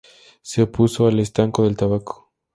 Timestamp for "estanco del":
1.19-1.77